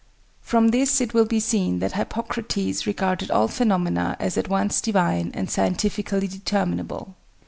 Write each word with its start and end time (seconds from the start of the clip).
From 0.41 0.69
this 0.69 0.99
it 0.99 1.13
will 1.13 1.25
be 1.25 1.39
seen 1.39 1.77
that 1.77 1.91
Hippocrates 1.91 2.87
regarded 2.87 3.29
all 3.29 3.47
phenomena 3.47 4.17
as 4.19 4.35
at 4.35 4.49
once 4.49 4.81
divine 4.81 5.29
and 5.35 5.47
scientifically 5.47 6.27
determinable. 6.27 7.13